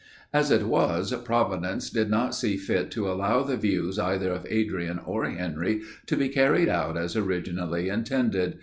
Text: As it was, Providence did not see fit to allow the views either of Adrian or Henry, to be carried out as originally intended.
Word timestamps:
As 0.33 0.49
it 0.49 0.63
was, 0.63 1.13
Providence 1.13 1.91
did 1.91 2.09
not 2.09 2.33
see 2.33 2.57
fit 2.57 2.89
to 2.89 3.07
allow 3.11 3.43
the 3.43 3.55
views 3.55 3.99
either 3.99 4.31
of 4.31 4.47
Adrian 4.49 4.97
or 4.97 5.25
Henry, 5.29 5.81
to 6.07 6.17
be 6.17 6.27
carried 6.27 6.69
out 6.69 6.97
as 6.97 7.15
originally 7.15 7.87
intended. 7.87 8.57